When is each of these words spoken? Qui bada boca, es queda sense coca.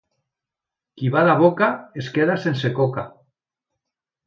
Qui 1.01 1.11
bada 1.17 1.35
boca, 1.43 1.67
es 2.03 2.09
queda 2.17 2.39
sense 2.47 2.73
coca. 2.83 3.07